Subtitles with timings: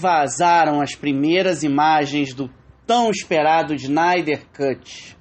[0.00, 2.50] Vazaram as primeiras imagens do
[2.86, 5.14] tão esperado Snyder Cut.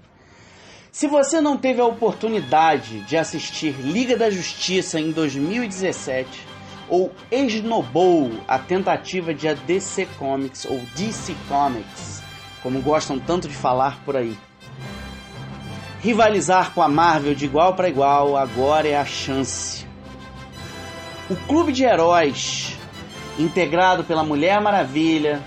[0.90, 6.48] Se você não teve a oportunidade de assistir Liga da Justiça em 2017
[6.88, 12.24] ou Snowball, a tentativa de a DC Comics ou DC Comics,
[12.64, 14.38] como gostam tanto de falar por aí,
[16.00, 19.86] rivalizar com a Marvel de igual para igual agora é a chance.
[21.30, 22.79] O clube de heróis
[23.40, 25.42] integrado pela Mulher Maravilha,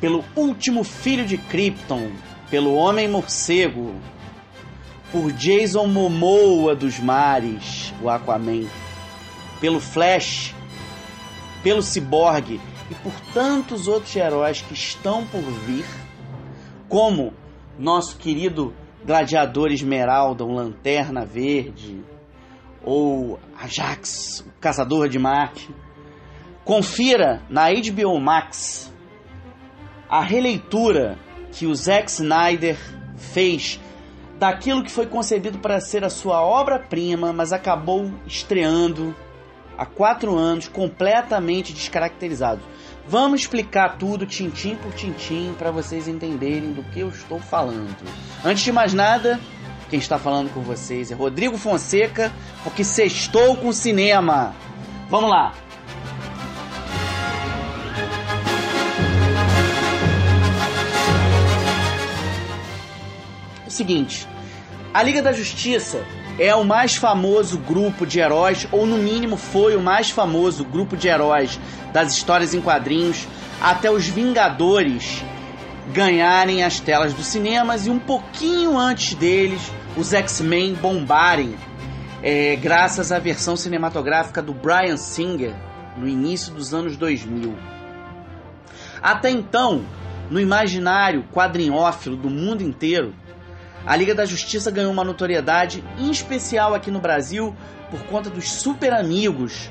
[0.00, 2.10] pelo último filho de Krypton,
[2.50, 3.94] pelo Homem Morcego,
[5.12, 8.66] por Jason Momoa dos mares, o Aquaman,
[9.60, 10.54] pelo Flash,
[11.62, 15.86] pelo Cyborg e por tantos outros heróis que estão por vir,
[16.88, 17.32] como
[17.78, 18.74] nosso querido
[19.04, 22.02] Gladiador Esmeralda, o Lanterna Verde,
[22.82, 25.68] ou Ajax, o Caçador de Marte
[26.64, 28.90] Confira na HBO Max
[30.08, 31.18] a releitura
[31.52, 32.78] que o Zack Snyder
[33.16, 33.78] fez
[34.38, 39.14] daquilo que foi concebido para ser a sua obra-prima, mas acabou estreando
[39.76, 42.62] há quatro anos completamente descaracterizado.
[43.06, 47.94] Vamos explicar tudo tintim por tintim para vocês entenderem do que eu estou falando.
[48.42, 49.38] Antes de mais nada,
[49.90, 54.54] quem está falando com vocês é Rodrigo Fonseca, porque sextou com cinema.
[55.10, 55.63] Vamos lá!
[63.74, 64.26] Seguinte:
[64.92, 66.04] a Liga da Justiça
[66.38, 70.96] é o mais famoso grupo de heróis, ou no mínimo foi o mais famoso grupo
[70.96, 71.58] de heróis
[71.92, 73.26] das histórias em quadrinhos,
[73.60, 75.22] até os Vingadores
[75.92, 81.54] ganharem as telas dos cinemas e um pouquinho antes deles, os X-Men bombarem,
[82.22, 85.54] é, graças à versão cinematográfica do Brian Singer
[85.96, 87.54] no início dos anos 2000.
[89.02, 89.84] Até então,
[90.30, 93.14] no imaginário quadrinhófilo do mundo inteiro,
[93.86, 97.54] a Liga da Justiça ganhou uma notoriedade em especial aqui no Brasil
[97.90, 99.70] por conta dos Super Amigos,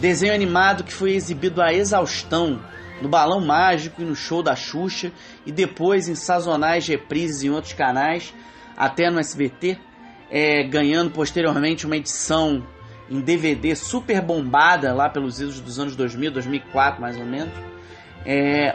[0.00, 2.60] desenho animado que foi exibido a exaustão
[3.00, 5.12] no Balão Mágico e no show da Xuxa
[5.46, 8.34] e depois em sazonais reprises em outros canais,
[8.76, 9.78] até no SBT,
[10.30, 12.66] é, ganhando posteriormente uma edição
[13.08, 17.52] em DVD super bombada lá pelos idos dos anos 2000, 2004 mais ou menos,
[18.24, 18.74] é,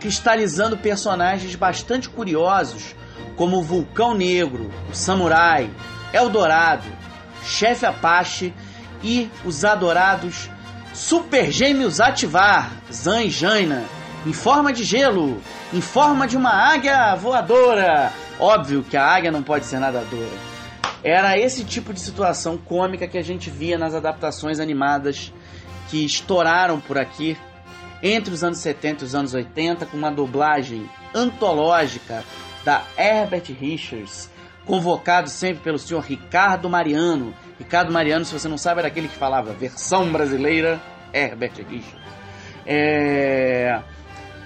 [0.00, 2.94] cristalizando personagens bastante curiosos
[3.36, 5.70] como o Vulcão Negro, o Samurai,
[6.12, 6.88] Eldorado,
[7.44, 8.52] Chefe Apache
[9.02, 10.50] e os adorados
[10.94, 13.84] Super Gêmeos Ativar, Zan e Jaina,
[14.24, 15.40] em forma de gelo,
[15.72, 18.12] em forma de uma águia voadora.
[18.40, 20.56] Óbvio que a águia não pode ser nadadora.
[21.04, 25.32] Era esse tipo de situação cômica que a gente via nas adaptações animadas
[25.88, 27.36] que estouraram por aqui
[28.02, 32.24] entre os anos 70 e os anos 80 com uma dublagem antológica
[32.64, 34.30] da Herbert Richards,
[34.64, 37.34] convocado sempre pelo senhor Ricardo Mariano.
[37.58, 40.80] Ricardo Mariano, se você não sabe, era aquele que falava versão brasileira
[41.12, 42.06] Herbert Richards.
[42.66, 43.80] É...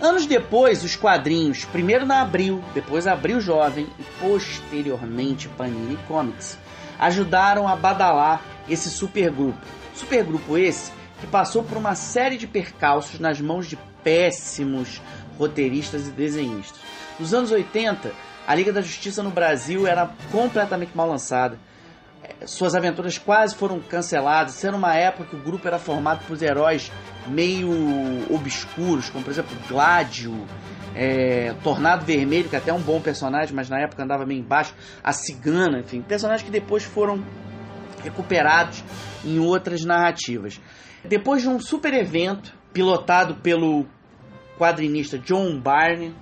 [0.00, 6.59] Anos depois, os quadrinhos, primeiro na Abril, depois Abril Jovem e posteriormente Panini Comics,
[6.99, 9.59] ajudaram a badalar esse supergrupo.
[9.94, 15.00] Supergrupo esse que passou por uma série de percalços nas mãos de péssimos
[15.38, 16.81] roteiristas e desenhistas.
[17.19, 18.12] Nos anos 80,
[18.47, 21.59] a Liga da Justiça no Brasil era completamente mal lançada.
[22.22, 26.42] É, suas aventuras quase foram canceladas, sendo uma época que o grupo era formado por
[26.42, 26.91] heróis
[27.26, 27.70] meio
[28.34, 30.47] obscuros, como por exemplo Gládio,
[30.94, 34.75] é, Tornado Vermelho, que até é um bom personagem, mas na época andava meio embaixo,
[35.03, 37.22] a Cigana, enfim, personagens que depois foram
[38.03, 38.83] recuperados
[39.24, 40.60] em outras narrativas.
[41.04, 43.86] Depois de um super evento pilotado pelo
[44.58, 46.14] quadrinista John Barney,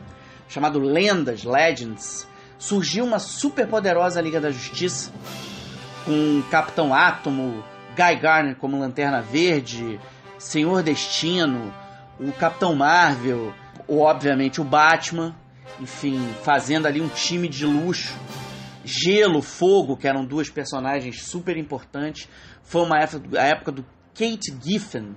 [0.49, 2.27] chamado Lendas, Legends,
[2.59, 5.13] surgiu uma super poderosa Liga da Justiça
[6.05, 7.63] com Capitão Átomo,
[7.97, 10.01] Guy Garner como Lanterna Verde,
[10.39, 11.75] Senhor Destino,
[12.19, 13.53] o Capitão Marvel,
[13.87, 15.35] ou obviamente o Batman,
[15.81, 18.17] enfim, fazendo ali um time de luxo.
[18.85, 22.29] Gelo, Fogo, que eram duas personagens super importantes.
[22.63, 23.85] Foi uma época, a época do
[24.19, 25.15] Kate Giffen,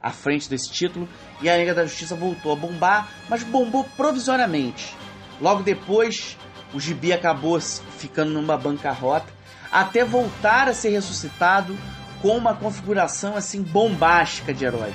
[0.00, 1.08] à frente desse título
[1.42, 4.94] e a Liga da Justiça voltou a bombar, mas bombou provisoriamente.
[5.40, 6.38] Logo depois,
[6.72, 9.26] o gibi acabou ficando numa bancarrota,
[9.72, 11.76] até voltar a ser ressuscitado
[12.22, 14.94] com uma configuração assim bombástica de heróis.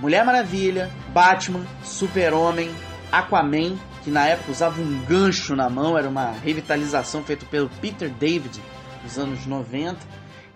[0.00, 2.74] Mulher Maravilha, Batman, Super-Homem,
[3.12, 8.08] Aquaman, que na época usava um gancho na mão, era uma revitalização feita pelo Peter
[8.08, 8.62] David
[9.02, 9.98] nos anos 90,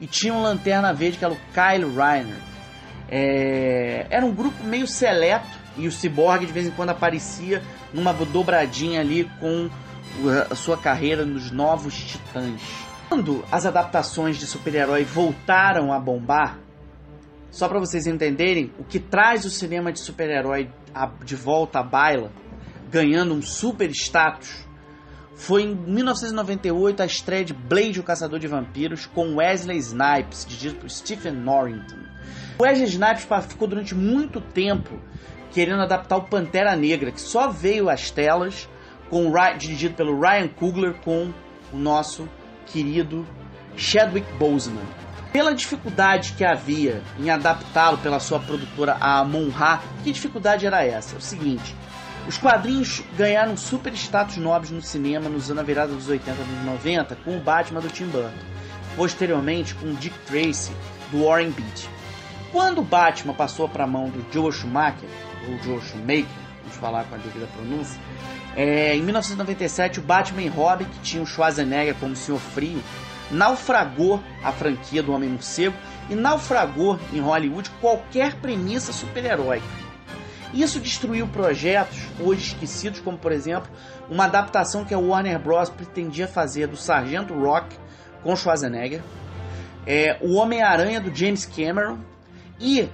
[0.01, 2.37] e tinha um Lanterna Verde que era o Kyle Reiner.
[3.11, 7.63] É, era um grupo meio seleto e o Cyborg de vez em quando aparecia
[7.93, 9.71] numa dobradinha ali com
[10.51, 12.61] a sua carreira nos Novos Titãs.
[13.09, 16.59] Quando as adaptações de super-herói voltaram a bombar,
[17.51, 20.71] só para vocês entenderem o que traz o cinema de super-herói
[21.25, 22.31] de volta à baila,
[22.91, 24.68] ganhando um super status,
[25.39, 30.75] foi em 1998 a estreia de Blade, o Caçador de Vampiros, com Wesley Snipes, dirigido
[30.75, 31.97] por Stephen Norrington.
[32.61, 35.01] Wesley Snipes ficou durante muito tempo
[35.53, 38.69] querendo adaptar o Pantera Negra, que só veio às telas
[39.09, 41.33] com dirigido pelo Ryan Coogler com
[41.73, 42.29] o nosso
[42.67, 43.25] querido
[43.77, 44.85] Chadwick Boseman.
[45.33, 51.15] Pela dificuldade que havia em adaptá-lo pela sua produtora a Monra, que dificuldade era essa?
[51.15, 51.77] É o seguinte,
[52.29, 57.17] os quadrinhos ganharam super status nobres no cinema nos anos virada dos 80 e 90
[57.25, 58.45] com o Batman do Tim Burton,
[58.95, 60.71] posteriormente com Dick Tracy
[61.11, 61.89] do Warren Beatty.
[62.53, 65.09] Quando o Batman passou para a mão do Joe Schumacher,
[65.49, 66.27] ou Joe Schumacher,
[66.61, 67.99] vamos falar com a devida pronúncia,
[68.55, 72.83] é, em 1997 o Batman e Robin, que tinha o Schwarzenegger como Senhor Frio,
[73.31, 75.75] naufragou a franquia do Homem-Morcego
[76.11, 79.88] e naufragou em Hollywood qualquer premissa super-heróica.
[80.53, 83.71] Isso destruiu projetos hoje esquecidos, como por exemplo
[84.09, 85.69] uma adaptação que a Warner Bros.
[85.69, 87.77] pretendia fazer do Sargento Rock
[88.23, 89.03] com Schwarzenegger,
[89.87, 91.99] é, o Homem-Aranha do James Cameron
[92.59, 92.89] e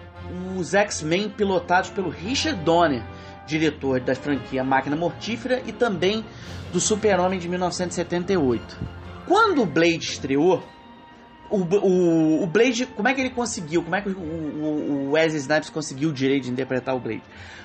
[0.57, 3.03] os X-Men pilotados pelo Richard Donner,
[3.47, 6.25] diretor da franquia Máquina Mortífera e também
[6.73, 8.79] do Super-Homem de 1978.
[9.27, 10.63] Quando o Blade estreou,
[11.51, 13.83] o, o, o, Blade, como é que ele conseguiu?
[13.83, 17.23] Como é que o, o, Wesley Snipes conseguiu o direito de interpretar o Blade?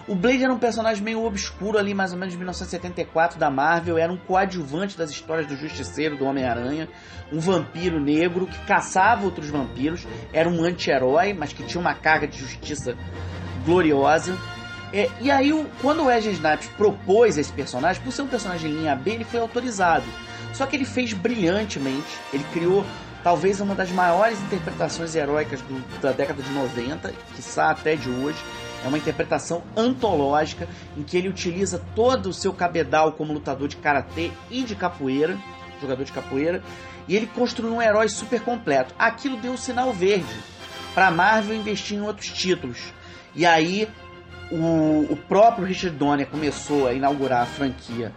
[0.08, 3.98] O Blade era um personagem meio obscuro ali, mais ou menos de 1974 da Marvel.
[3.98, 6.90] Era um coadjuvante das histórias do Justiceiro, do Homem-Aranha.
[7.32, 10.06] Um vampiro negro que caçava outros vampiros.
[10.34, 12.98] Era um anti-herói, mas que tinha uma carga de justiça
[13.66, 14.38] gloriosa.
[14.92, 15.52] É, e aí,
[15.82, 19.24] quando o Wesley Snipes propôs esse personagem, por ser um personagem em linha B, ele
[19.24, 20.06] foi autorizado.
[20.54, 22.20] Só que ele fez brilhantemente.
[22.34, 22.84] Ele criou
[23.24, 28.38] talvez uma das maiores interpretações heróicas do, da década de 90, que até de hoje.
[28.84, 33.76] É uma interpretação antológica em que ele utiliza todo o seu cabedal como lutador de
[33.76, 35.38] karatê e de capoeira,
[35.82, 36.64] jogador de capoeira,
[37.06, 38.96] e ele construiu um herói super completo.
[38.98, 40.34] Aquilo deu um sinal verde
[40.94, 42.94] para Marvel investir em outros títulos.
[43.36, 43.88] E aí
[44.52, 48.14] o, o próprio Richard Donner começou a inaugurar a franquia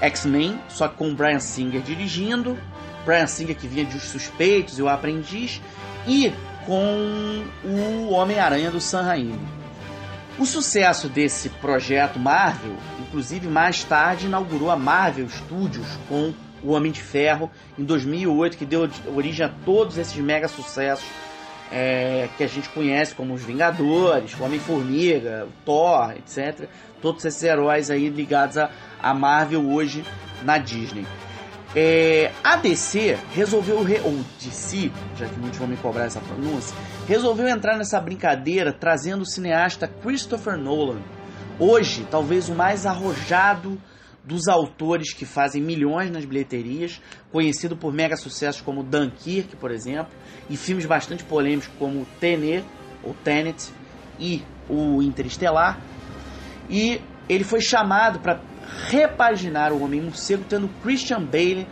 [0.00, 2.58] X-Men, só que com o Brian Singer dirigindo,
[3.04, 5.60] Brian Singer que vinha de Os Suspeitos e O Aprendiz,
[6.06, 6.32] e
[6.66, 9.38] com o Homem-Aranha do Sam Raimi.
[10.38, 16.90] O sucesso desse projeto Marvel, inclusive mais tarde inaugurou a Marvel Studios com o Homem
[16.90, 21.06] de Ferro em 2008, que deu origem a todos esses mega sucessos
[21.70, 26.68] é, que a gente conhece como os Vingadores, o Homem-Formiga, o Thor, etc.
[27.00, 30.04] Todos esses heróis aí ligados a Marvel hoje
[30.42, 31.06] na Disney.
[31.76, 34.00] É, a DC resolveu, re...
[34.04, 36.76] ou DC, já que muitos vão me cobrar essa pronúncia,
[37.08, 41.00] resolveu entrar nessa brincadeira trazendo o cineasta Christopher Nolan.
[41.58, 43.80] Hoje, talvez o mais arrojado
[44.22, 47.00] dos autores que fazem milhões nas bilheterias,
[47.30, 50.12] conhecido por mega sucessos como Dunkirk, por exemplo,
[50.48, 52.64] e filmes bastante polêmicos como Tenet,
[53.02, 53.70] ou Tenet,
[54.18, 55.80] e o Interestelar.
[56.70, 58.40] E ele foi chamado para
[58.88, 61.66] repaginar o Homem Morcego, tendo Christian Bale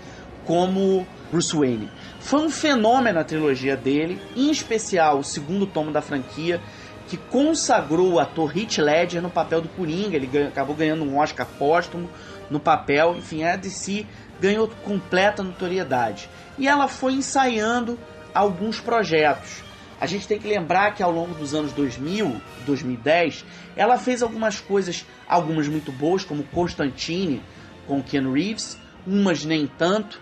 [0.45, 1.91] como Bruce Wayne.
[2.21, 6.61] Foi um fenômeno a trilogia dele, em especial o segundo tomo da franquia,
[7.09, 10.17] que consagrou o ator Heath Ledger no papel do Coringa.
[10.17, 12.09] Ele ganha, acabou ganhando um Oscar póstumo
[12.51, 13.17] no papel.
[13.17, 14.07] Enfim, a DC
[14.41, 16.29] ganhou completa notoriedade.
[16.59, 17.99] E ela foi ensaiando
[18.35, 19.63] alguns projetos.
[20.03, 23.45] A gente tem que lembrar que ao longo dos anos 2000, 2010,
[23.77, 27.41] ela fez algumas coisas, algumas muito boas, como Constantine
[27.87, 30.21] com Ken Reeves, umas nem tanto,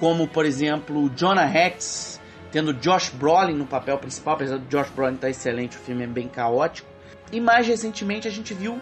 [0.00, 2.20] como por exemplo Jonah Hex,
[2.50, 6.02] tendo Josh Brolin no papel principal, apesar do Josh Brolin estar tá excelente, o filme
[6.02, 6.90] é bem caótico.
[7.30, 8.80] E mais recentemente a gente viu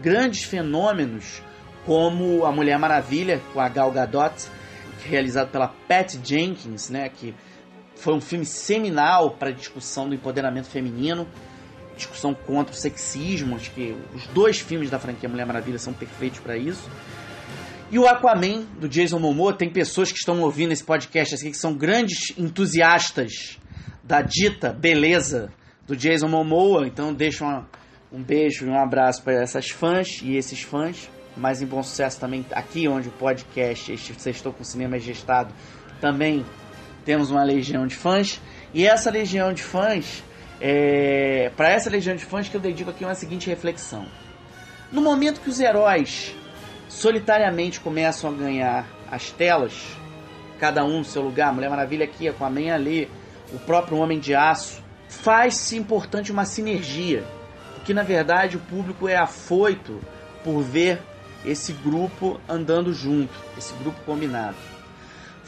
[0.00, 1.42] grandes fenômenos
[1.84, 4.46] como A Mulher Maravilha com a Gal Gadot,
[5.04, 7.34] realizado pela Pat Jenkins, né, que
[7.98, 11.26] foi um filme seminal para a discussão do empoderamento feminino,
[11.96, 16.38] discussão contra o sexismo, acho que os dois filmes da franquia Mulher Maravilha são perfeitos
[16.38, 16.88] para isso.
[17.90, 21.56] E o Aquaman, do Jason Momoa, tem pessoas que estão ouvindo esse podcast assim, que
[21.56, 23.58] são grandes entusiastas
[24.04, 25.50] da dita beleza
[25.86, 27.68] do Jason Momoa, então deixo uma,
[28.12, 32.20] um beijo e um abraço para essas fãs e esses fãs, mais em bom sucesso
[32.20, 35.52] também aqui onde o podcast este Sextou com Cinema é gestado,
[36.00, 36.44] também
[37.08, 38.38] temos uma legião de fãs,
[38.74, 40.22] e essa legião de fãs,
[40.60, 44.04] é, para essa legião de fãs que eu dedico aqui uma seguinte reflexão.
[44.92, 46.36] No momento que os heróis
[46.86, 49.72] solitariamente começam a ganhar as telas,
[50.58, 53.10] cada um no seu lugar, Mulher Maravilha aqui, Aquaman ali,
[53.54, 57.24] o próprio Homem de Aço, faz-se importante uma sinergia,
[57.74, 59.98] porque na verdade o público é afoito
[60.44, 61.00] por ver
[61.42, 64.77] esse grupo andando junto, esse grupo combinado.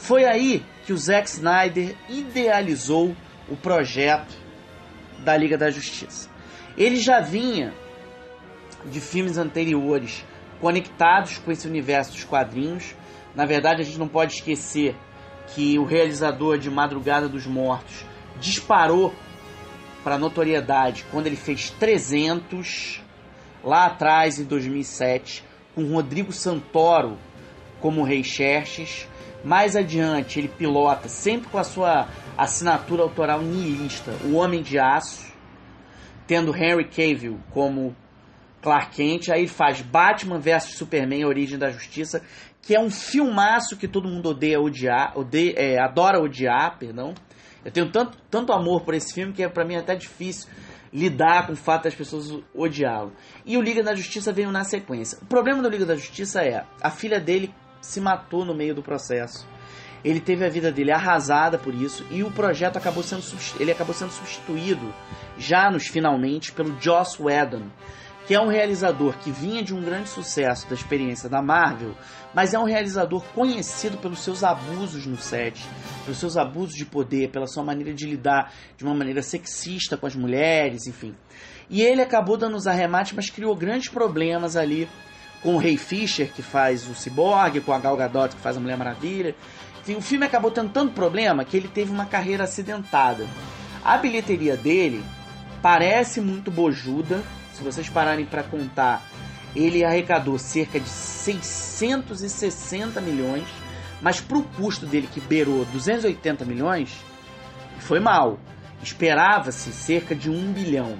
[0.01, 3.15] Foi aí que o Zack Snyder idealizou
[3.47, 4.35] o projeto
[5.19, 6.27] da Liga da Justiça.
[6.75, 7.71] Ele já vinha
[8.83, 10.25] de filmes anteriores
[10.59, 12.95] conectados com esse universo dos quadrinhos.
[13.35, 14.95] Na verdade, a gente não pode esquecer
[15.49, 18.03] que o realizador de Madrugada dos Mortos
[18.39, 19.13] disparou
[20.03, 23.03] para notoriedade quando ele fez 300
[23.63, 25.43] lá atrás em 2007
[25.75, 27.19] com Rodrigo Santoro
[27.79, 29.07] como Rei Xerxes.
[29.43, 32.07] Mais adiante, ele pilota sempre com a sua
[32.37, 35.31] assinatura autoral nihilista, O Homem de Aço,
[36.27, 37.95] tendo Henry Cavill como
[38.61, 39.29] Clark Kent.
[39.29, 42.21] Aí ele faz Batman vs Superman, Origem da Justiça,
[42.61, 47.13] que é um filmaço que todo mundo odeia odiar, odeia, é, adora odiar, perdão.
[47.65, 50.49] Eu tenho tanto, tanto amor por esse filme que é para mim até difícil
[50.93, 53.13] lidar com o fato das pessoas odiá-lo.
[53.45, 55.17] E o Liga da Justiça veio na sequência.
[55.21, 58.83] O problema do Liga da Justiça é a filha dele se matou no meio do
[58.83, 59.47] processo.
[60.03, 63.23] Ele teve a vida dele arrasada por isso e o projeto acabou sendo
[63.59, 64.93] ele acabou sendo substituído
[65.37, 67.67] já nos finalmente pelo Joss Whedon,
[68.25, 71.95] que é um realizador que vinha de um grande sucesso da experiência da Marvel,
[72.33, 75.67] mas é um realizador conhecido pelos seus abusos no set,
[76.03, 80.05] pelos seus abusos de poder, pela sua maneira de lidar de uma maneira sexista com
[80.05, 81.15] as mulheres, enfim.
[81.69, 84.87] E ele acabou dando os arremates, mas criou grandes problemas ali
[85.41, 88.59] com o Ray Fisher, que faz o Cyborg, com a Gal Gadot, que faz a
[88.59, 89.35] Mulher Maravilha.
[89.81, 93.25] Enfim, o filme acabou tendo tanto problema que ele teve uma carreira acidentada.
[93.83, 95.03] A bilheteria dele
[95.61, 99.03] parece muito bojuda, se vocês pararem para contar,
[99.55, 103.47] ele arrecadou cerca de 660 milhões,
[104.01, 106.95] mas para o custo dele que beirou 280 milhões,
[107.79, 108.39] foi mal.
[108.81, 110.97] Esperava-se cerca de 1 bilhão.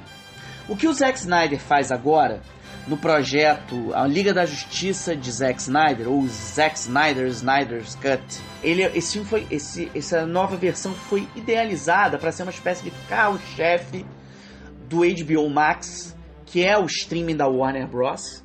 [0.67, 2.41] O que o Zack Snyder faz agora
[2.87, 8.23] no projeto A Liga da Justiça de Zack Snyder ou Zack Snyder Snyder's Cut.
[8.63, 12.91] Ele, esse filme foi, esse, essa nova versão foi idealizada para ser uma espécie de
[13.07, 14.05] carro-chefe
[14.89, 16.15] do HBO Max
[16.51, 18.43] que é o streaming da Warner Bros.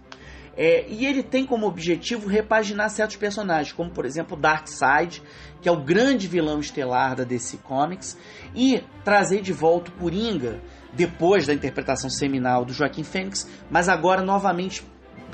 [0.56, 5.22] É, e ele tem como objetivo repaginar certos personagens, como por exemplo Darkseid,
[5.60, 8.16] que é o grande vilão estelar da DC Comics,
[8.54, 10.60] e trazer de volta o Coringa,
[10.96, 14.82] depois da interpretação seminal do Joaquim Fênix, mas agora novamente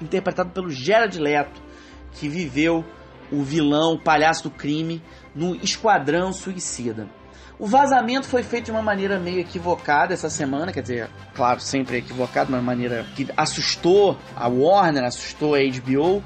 [0.01, 1.63] interpretado pelo Gerard Leto,
[2.13, 2.85] que viveu
[3.31, 5.03] o vilão, o palhaço do crime,
[5.35, 7.09] no Esquadrão Suicida.
[7.59, 11.99] O vazamento foi feito de uma maneira meio equivocada essa semana, quer dizer, claro, sempre
[11.99, 16.23] equivocado, de uma maneira que assustou a Warner, assustou a HBO.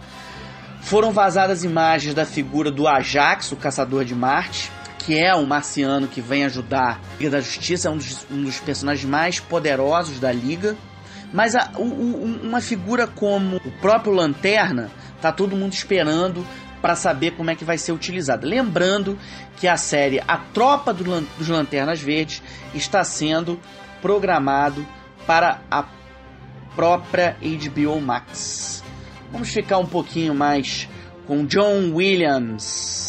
[0.81, 4.73] Foram vazadas imagens da figura do Ajax, o caçador de Marte,
[5.07, 8.43] que é um marciano que vem ajudar a Liga da Justiça, é um dos, um
[8.43, 10.77] dos personagens mais poderosos da Liga.
[11.33, 14.91] Mas a, um, uma figura como o próprio Lanterna,
[15.23, 16.45] tá todo mundo esperando
[16.83, 18.45] para saber como é que vai ser utilizada.
[18.45, 19.17] Lembrando
[19.57, 21.05] que a série A Tropa do,
[21.39, 22.43] dos Lanternas Verdes
[22.75, 23.61] está sendo
[24.03, 24.85] programado
[25.25, 25.85] para a
[26.75, 28.83] própria HBO Max.
[29.31, 30.89] Vamos ficar um pouquinho mais
[31.29, 33.06] com John Williams.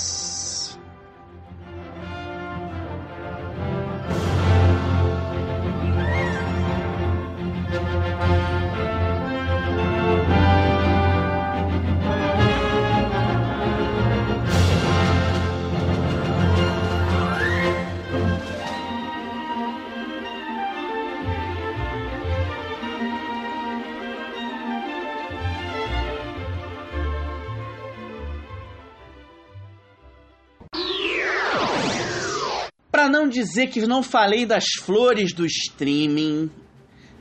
[33.28, 36.50] Não dizer que não falei das flores do streaming,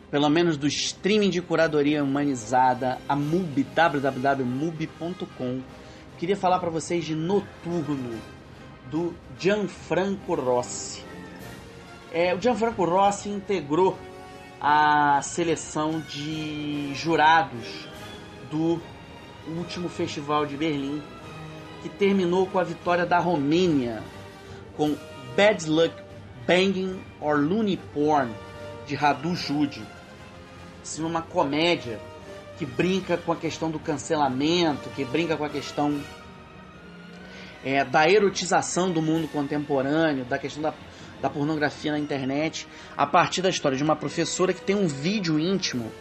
[0.08, 5.60] pelo menos do streaming de curadoria humanizada, a MUBI, www.mubi.com.
[6.16, 8.20] Queria falar para vocês de Noturno,
[8.88, 11.02] do Gianfranco Rossi.
[12.12, 13.98] É, o Gianfranco Rossi integrou
[14.60, 17.88] a seleção de jurados
[18.48, 18.80] do
[19.58, 21.02] último festival de Berlim,
[21.82, 24.04] que terminou com a vitória da Romênia,
[24.76, 24.96] com
[25.36, 25.94] Bad Luck
[26.46, 28.32] Banging or Looney Porn,
[28.86, 29.82] de Radu Jude.
[30.82, 31.98] Isso é uma comédia
[32.56, 36.00] que brinca com a questão do cancelamento, que brinca com a questão
[37.62, 40.72] é, da erotização do mundo contemporâneo, da questão da,
[41.20, 42.66] da pornografia na internet,
[42.96, 45.92] a partir da história de uma professora que tem um vídeo íntimo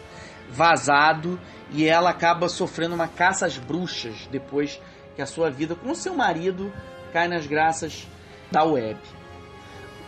[0.48, 1.38] vazado
[1.72, 4.80] e ela acaba sofrendo uma caça às bruxas depois
[5.14, 6.72] que a sua vida com seu marido
[7.12, 8.06] cai nas graças
[8.50, 8.98] da web.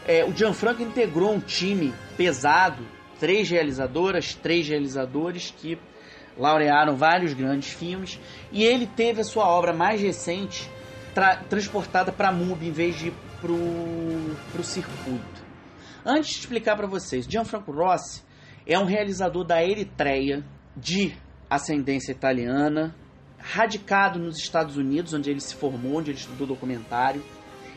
[0.08, 2.82] É, o Gianfranco integrou um time pesado,
[3.20, 5.78] três realizadoras, três realizadores que
[6.38, 8.18] laurearam vários grandes filmes
[8.50, 10.70] e ele teve a sua obra mais recente
[11.14, 15.44] tra transportada para a MUBI em vez de para o circuito.
[16.06, 18.22] Antes de explicar para vocês, Gianfranco Rossi
[18.66, 20.42] é um realizador da Eritreia
[20.74, 21.14] de
[21.50, 22.96] ascendência italiana,
[23.38, 27.22] radicado nos Estados Unidos, onde ele se formou, onde ele estudou documentário.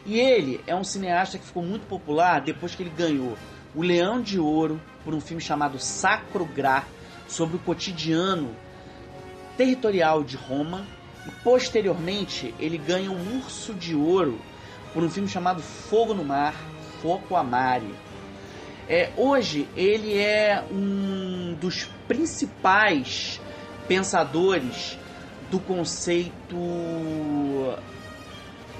[0.05, 3.37] E ele é um cineasta que ficou muito popular depois que ele ganhou
[3.75, 6.85] o Leão de Ouro por um filme chamado Sacro Gra,
[7.27, 8.53] sobre o cotidiano
[9.55, 10.85] territorial de Roma.
[11.25, 14.39] E posteriormente ele ganha um Urso de Ouro
[14.93, 16.55] por um filme chamado Fogo no Mar,
[17.01, 17.93] Foco Amare.
[18.89, 23.39] É, hoje ele é um dos principais
[23.87, 24.97] pensadores
[25.49, 26.57] do conceito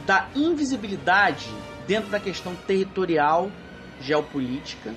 [0.05, 1.49] da invisibilidade
[1.87, 3.51] dentro da questão territorial
[3.99, 4.93] geopolítica.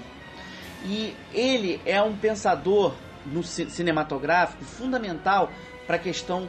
[0.84, 2.94] E ele é um pensador
[3.26, 5.50] no cinematográfico fundamental
[5.86, 6.48] para a questão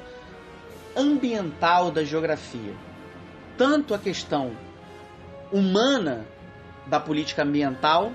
[0.96, 2.74] ambiental da geografia.
[3.58, 4.52] Tanto a questão
[5.52, 6.26] humana
[6.88, 8.12] da política ambiental,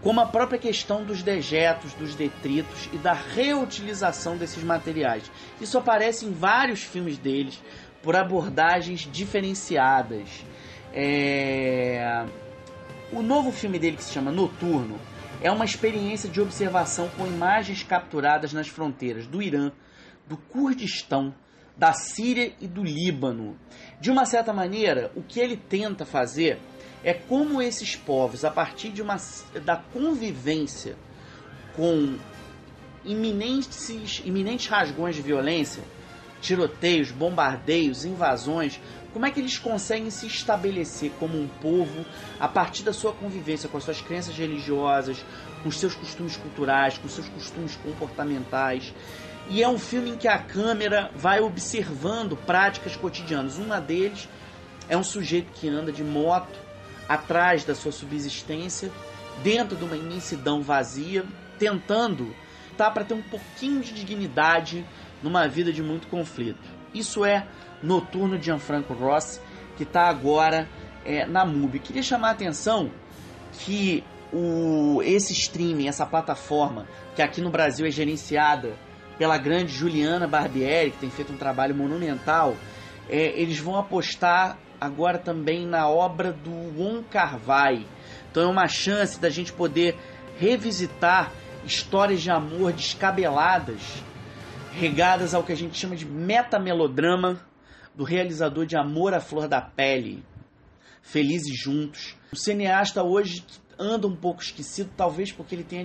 [0.00, 5.30] como a própria questão dos dejetos, dos detritos e da reutilização desses materiais.
[5.60, 7.60] Isso aparece em vários filmes deles
[8.02, 10.44] por abordagens diferenciadas.
[10.92, 12.24] É...
[13.12, 14.98] O novo filme dele que se chama Noturno
[15.40, 19.72] é uma experiência de observação com imagens capturadas nas fronteiras do Irã,
[20.26, 21.34] do Kurdistão,
[21.76, 23.56] da Síria e do Líbano.
[24.00, 26.58] De uma certa maneira, o que ele tenta fazer
[27.04, 29.16] é como esses povos, a partir de uma,
[29.64, 30.96] da convivência
[31.76, 32.18] com
[33.04, 35.82] iminentes, iminentes rasgões de violência,
[36.40, 38.80] tiroteios, bombardeios, invasões,
[39.12, 42.04] como é que eles conseguem se estabelecer como um povo
[42.38, 45.24] a partir da sua convivência com as suas crenças religiosas,
[45.62, 48.92] com os seus costumes culturais, com os seus costumes comportamentais.
[49.48, 53.56] E é um filme em que a câmera vai observando práticas cotidianas.
[53.56, 54.28] Uma deles
[54.88, 56.58] é um sujeito que anda de moto
[57.08, 58.92] atrás da sua subsistência,
[59.42, 61.24] dentro de uma imensidão vazia,
[61.58, 62.34] tentando
[62.76, 64.86] tá para ter um pouquinho de dignidade
[65.22, 66.60] numa vida de muito conflito.
[66.94, 67.46] Isso é
[67.82, 69.40] Noturno de Gianfranco Rossi,
[69.76, 70.68] que está agora
[71.04, 71.78] é, na MUBI.
[71.78, 72.90] Queria chamar a atenção
[73.52, 78.74] que o, esse streaming, essa plataforma, que aqui no Brasil é gerenciada
[79.16, 82.54] pela grande Juliana Barbieri, que tem feito um trabalho monumental,
[83.08, 87.84] é, eles vão apostar agora também na obra do Wong Kar Wai.
[88.30, 89.96] Então é uma chance da gente poder
[90.38, 91.32] revisitar
[91.64, 93.80] histórias de amor descabeladas,
[94.78, 97.40] regadas ao que a gente chama de metamelodrama
[97.94, 100.22] do realizador de Amor à Flor da Pele,
[101.02, 102.14] Felizes Juntos.
[102.32, 103.44] O cineasta hoje
[103.76, 105.84] anda um pouco esquecido, talvez porque ele tenha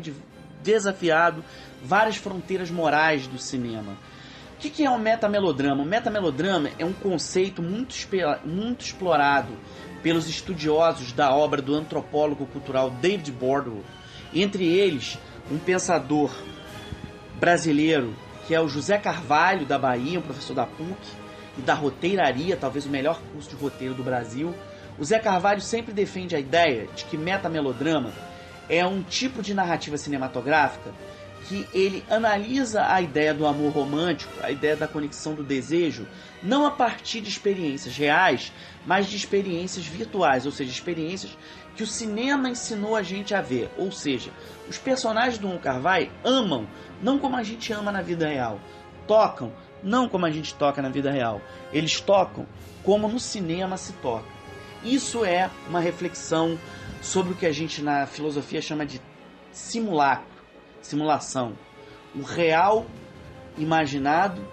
[0.61, 1.43] desafiado
[1.83, 3.97] várias fronteiras morais do cinema.
[4.55, 5.81] O que é um metamelodrama?
[5.81, 7.95] O metamelodrama é um conceito muito,
[8.45, 9.57] muito explorado
[10.03, 13.83] pelos estudiosos da obra do antropólogo cultural David Bordwell,
[14.33, 15.17] entre eles
[15.51, 16.31] um pensador
[17.39, 18.13] brasileiro
[18.47, 20.97] que é o José Carvalho da Bahia, um professor da PUC,
[21.57, 24.53] e da roteiraria, talvez o melhor curso de roteiro do Brasil,
[24.97, 28.11] o Zé Carvalho sempre defende a ideia de que metamelodrama
[28.69, 30.91] é um tipo de narrativa cinematográfica
[31.47, 36.07] que ele analisa a ideia do amor romântico, a ideia da conexão do desejo,
[36.41, 38.51] não a partir de experiências reais,
[38.85, 41.37] mas de experiências virtuais, ou seja, experiências
[41.75, 43.69] que o cinema ensinou a gente a ver.
[43.77, 44.31] Ou seja,
[44.69, 46.67] os personagens do Wong Kar-wai amam,
[47.01, 48.59] não como a gente ama na vida real,
[49.07, 49.51] tocam
[49.83, 51.41] não como a gente toca na vida real.
[51.71, 52.47] Eles tocam
[52.83, 54.25] como no cinema se toca.
[54.83, 56.57] Isso é uma reflexão
[57.01, 59.01] sobre o que a gente na filosofia chama de
[59.51, 60.25] simulacro,
[60.81, 61.53] simulação.
[62.15, 62.85] O real
[63.57, 64.45] imaginado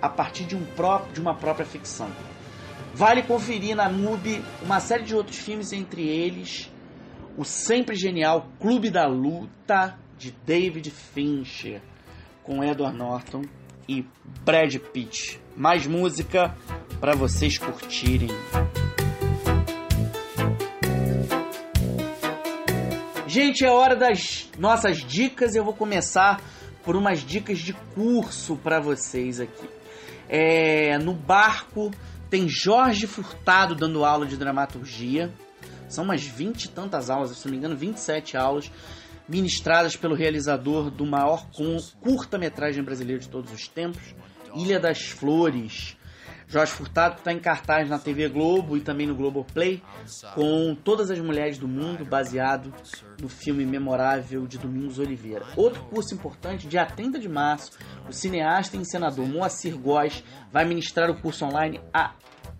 [0.00, 2.10] a partir de, um próprio, de uma própria ficção.
[2.98, 6.68] Vale conferir na MUBI uma série de outros filmes, entre eles
[7.36, 11.80] o sempre genial Clube da Luta de David Fincher,
[12.42, 13.42] com Edward Norton
[13.88, 14.04] e
[14.44, 15.40] Brad Pitt.
[15.56, 16.56] Mais música
[16.98, 18.30] para vocês curtirem.
[23.28, 25.54] Gente, é hora das nossas dicas.
[25.54, 26.40] Eu vou começar
[26.82, 29.68] por umas dicas de curso para vocês aqui.
[30.28, 31.92] É, no barco
[32.30, 35.32] tem Jorge Furtado dando aula de dramaturgia.
[35.88, 38.70] São umas 20 e tantas aulas, se não me engano, 27 aulas.
[39.28, 41.46] ministradas pelo realizador do maior
[42.00, 44.14] curta-metragem brasileiro de todos os tempos,
[44.56, 45.97] Ilha das Flores.
[46.48, 49.82] Jorge Furtado está em cartaz na TV Globo e também no Globoplay,
[50.34, 52.72] com Todas as Mulheres do Mundo, baseado
[53.20, 55.44] no filme memorável de Domingos Oliveira.
[55.54, 57.72] Outro curso importante, dia 30 de março,
[58.08, 62.14] o cineasta e encenador Moacir Góes vai ministrar o curso online A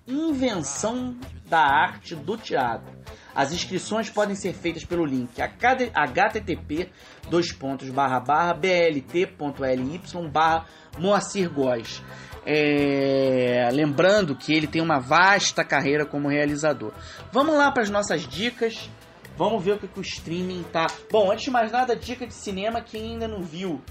[0.07, 2.93] Invenção da Arte do Teatro.
[3.35, 6.91] As inscrições podem ser feitas pelo link http
[7.31, 10.01] dois pontos barra barra blt.ly
[10.33, 10.67] barra
[10.99, 12.03] Moacir Góes.
[12.51, 16.93] É, lembrando que ele tem uma vasta carreira como realizador.
[17.31, 18.89] Vamos lá para as nossas dicas.
[19.37, 20.87] Vamos ver o que, que o streaming tá.
[21.13, 23.83] Bom, antes de mais nada, dica de cinema quem ainda não viu.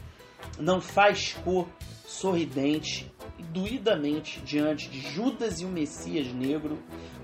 [0.58, 1.68] Não faz cor
[2.04, 6.80] sorridente e doidamente diante de Judas e o Messias Negro.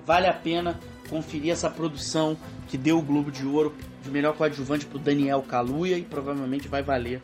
[0.06, 4.86] Vale a pena conferir essa produção que deu o Globo de Ouro de melhor coadjuvante
[4.86, 7.24] para o Daniel Kaluuya e provavelmente vai valer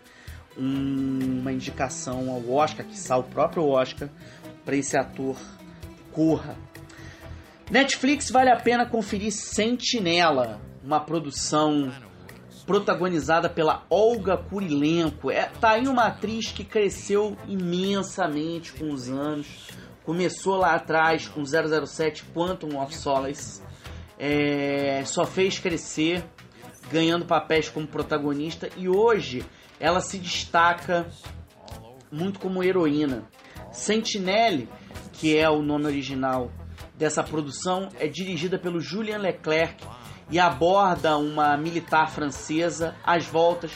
[0.58, 4.10] um, uma indicação ao Oscar, que o próprio Oscar,
[4.66, 5.38] para esse ator
[6.12, 6.58] Corra.
[7.70, 11.92] Netflix vale a pena conferir Sentinela, uma produção
[12.66, 15.32] protagonizada pela Olga Kurilenko.
[15.32, 19.48] É, tá aí uma atriz que cresceu imensamente com os anos.
[20.04, 23.62] Começou lá atrás com 007 Quantum of Solace.
[24.20, 26.24] É, só fez crescer,
[26.92, 29.44] ganhando papéis como protagonista e hoje
[29.80, 31.08] ela se destaca
[32.12, 33.24] muito como heroína.
[33.72, 34.68] Sentinelle,
[35.14, 36.52] que é o nome original
[36.96, 39.84] dessa produção, é dirigida pelo Julien Leclerc
[40.30, 43.72] e aborda uma militar francesa às voltas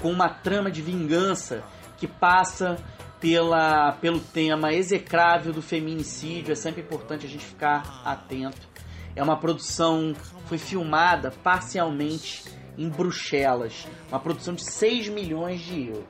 [0.00, 1.62] com uma trama de vingança
[1.96, 2.76] que passa
[3.20, 6.52] pela, pelo tema execrável do feminicídio.
[6.52, 8.68] É sempre importante a gente ficar atento.
[9.16, 10.14] É uma produção
[10.46, 12.44] foi filmada parcialmente
[12.78, 16.04] em Bruxelas, uma produção de 6 milhões de euros.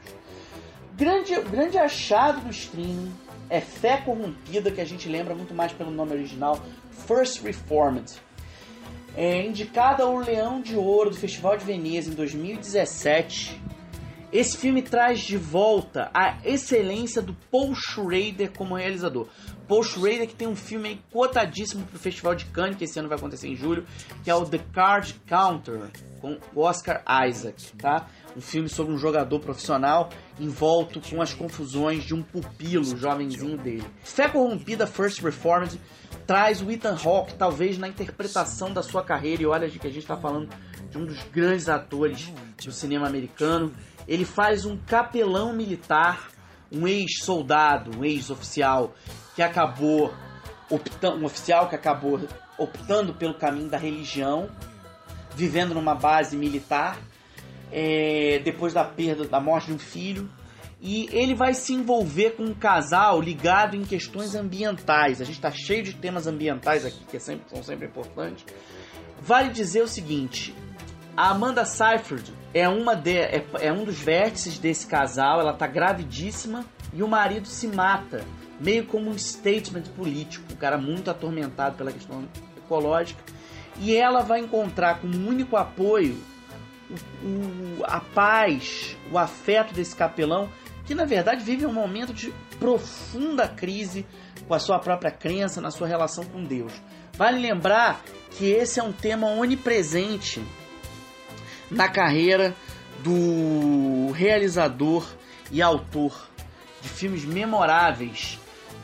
[0.95, 3.11] Grande, grande achado do streaming
[3.49, 6.61] é Fé Corrompida, que a gente lembra muito mais pelo nome original,
[7.07, 8.13] First Reformed.
[9.17, 13.61] É indicada ao Leão de Ouro do Festival de Veneza em 2017.
[14.31, 19.27] Esse filme traz de volta a excelência do Paul Schrader como realizador.
[19.67, 22.99] Paul Schrader que tem um filme aí cotadíssimo para o Festival de Cannes, que esse
[22.99, 23.87] ano vai acontecer em julho,
[24.23, 28.07] que é o The Card Counter, com Oscar Isaac, tá?
[28.37, 33.85] Um filme sobre um jogador profissional envolto com as confusões de um pupilo jovenzinho dele.
[34.03, 35.81] Fé Corrompida First Reformed
[36.27, 40.03] traz o Ethan Hawke, talvez na interpretação da sua carreira, e olha que a gente
[40.03, 40.51] está falando
[40.91, 42.31] de um dos grandes atores
[42.63, 43.73] do cinema americano.
[44.09, 46.31] Ele faz um capelão militar,
[46.73, 48.95] um ex-soldado, um ex-oficial
[49.37, 50.13] que acabou
[50.71, 52.19] optando, um oficial que acabou
[52.57, 54.49] optando pelo caminho da religião,
[55.37, 56.99] vivendo numa base militar,
[57.71, 60.29] é, depois da perda, da morte de um filho,
[60.81, 65.21] e ele vai se envolver com um casal ligado em questões ambientais.
[65.21, 68.45] A gente está cheio de temas ambientais aqui que é sempre, são sempre importantes.
[69.21, 70.55] Vale dizer o seguinte:
[71.17, 75.41] a Amanda Seyfried é uma de, é, é um dos vértices desse casal.
[75.41, 78.25] Ela está gravidíssima e o marido se mata
[78.61, 82.25] meio como um statement político, um cara muito atormentado pela questão
[82.57, 83.23] ecológica,
[83.79, 86.21] e ela vai encontrar como único apoio
[87.23, 90.49] o, o, a paz, o afeto desse capelão,
[90.85, 94.05] que na verdade vive um momento de profunda crise
[94.49, 96.73] com a sua própria crença, na sua relação com Deus.
[97.13, 100.43] Vale lembrar que esse é um tema onipresente
[101.71, 102.55] na carreira
[103.03, 105.07] do realizador
[105.51, 106.29] e autor
[106.81, 108.39] de filmes memoráveis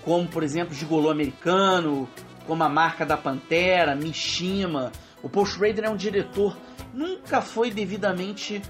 [0.05, 2.09] como por exemplo Gigolô Americano,
[2.47, 4.93] como a marca da Pantera, Mishima.
[5.23, 6.57] O Paul Schrader é um diretor
[6.93, 8.61] nunca foi devidamente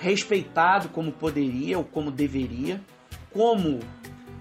[0.00, 2.80] respeitado como poderia ou como deveria.
[3.32, 3.78] Como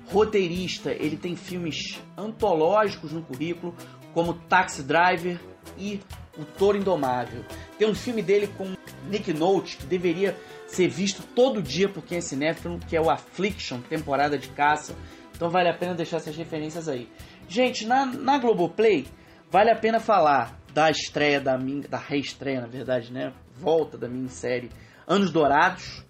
[0.08, 3.74] roteirista, ele tem filmes antológicos no currículo,
[4.14, 5.40] como Taxi Driver
[5.78, 6.02] e
[6.38, 7.46] O Toro Indomável.
[7.78, 8.74] Tem um filme dele com
[9.10, 10.36] Nick Nolte que deveria
[10.68, 14.96] ser visto todo dia por quem é cinéfilo, que é o Affliction, temporada de caça,
[15.36, 17.10] então vale a pena deixar essas referências aí.
[17.48, 19.08] Gente, na, na Globoplay,
[19.50, 23.34] vale a pena falar da estreia da minha, da reestreia, na verdade, né?
[23.58, 24.70] Volta da minissérie
[25.08, 26.06] Anos Dourados.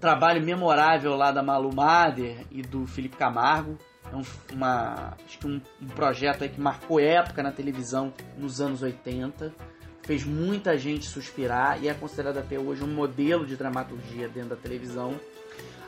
[0.00, 3.78] Trabalho memorável lá da Malu Mader e do Felipe Camargo.
[4.10, 8.82] É um, uma, acho que um, um projeto que marcou época na televisão nos anos
[8.82, 9.54] 80.
[10.02, 14.56] Fez muita gente suspirar e é considerado até hoje um modelo de dramaturgia dentro da
[14.56, 15.14] televisão.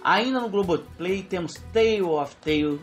[0.02, 2.80] Ainda no Globoplay temos Tale of Tales,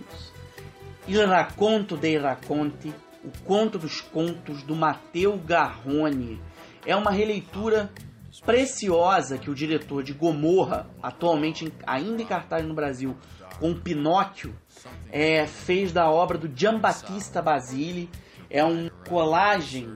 [1.08, 6.42] Il Racconto dei Racconti, o Conto dos Contos do Matteo Garrone.
[6.86, 7.92] É uma releitura
[8.46, 13.16] preciosa que o diretor de Gomorra, atualmente ainda em cartaz no Brasil,
[13.60, 14.56] com Pinóquio,
[15.12, 18.10] é, fez da obra do Giambattista Basile.
[18.50, 19.96] É um colagem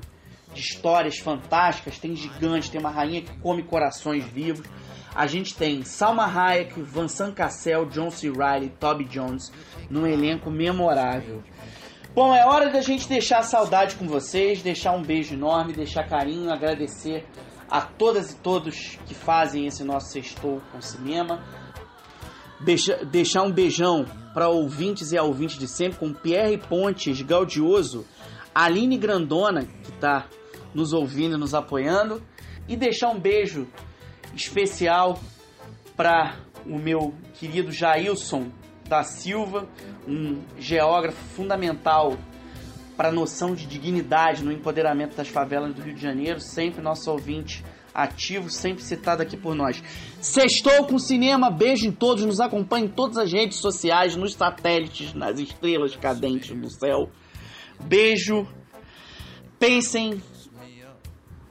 [0.55, 1.99] de histórias fantásticas.
[1.99, 4.65] Tem gigante, tem uma rainha que come corações vivos.
[5.13, 8.31] A gente tem Salma Hayek, Vincent Cassel, John C.
[8.31, 9.51] Reilly, Toby Jones
[9.89, 11.43] num elenco memorável.
[12.13, 16.51] Bom, é hora da gente deixar saudade com vocês, deixar um beijo enorme, deixar carinho,
[16.51, 17.25] agradecer
[17.69, 21.43] a todas e todos que fazem esse nosso sextou com cinema.
[23.11, 28.05] deixar um beijão para ouvintes e ouvintes de sempre, com Pierre Pontes Gaudioso,
[28.53, 30.25] Aline Grandona, que está
[30.75, 32.21] nos ouvindo nos apoiando,
[32.67, 33.67] e deixar um beijo
[34.35, 35.19] especial
[35.95, 36.35] para
[36.65, 38.51] o meu querido Jailson
[38.87, 39.67] da Silva,
[40.07, 42.17] um geógrafo fundamental
[42.97, 47.09] para a noção de dignidade no empoderamento das favelas do Rio de Janeiro, sempre nosso
[47.11, 49.81] ouvinte ativo, sempre citado aqui por nós.
[50.19, 55.13] Sextou com cinema, beijo em todos, nos acompanhe em todas as redes sociais, nos satélites,
[55.13, 57.09] nas estrelas cadentes do céu.
[57.79, 58.45] Beijo.
[59.57, 60.21] Pensem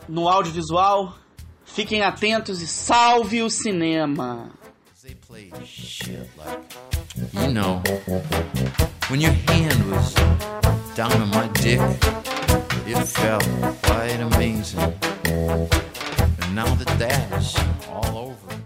[0.09, 1.15] no audiovisual,
[1.65, 4.51] fiquem atentos e salve o cinema.
[7.33, 7.83] You know,
[9.09, 10.15] when your hand was
[10.95, 11.81] down on my dick,
[12.87, 13.45] it felt
[13.83, 14.81] quite amazing.
[15.27, 17.57] And now that that's
[17.89, 18.64] all over.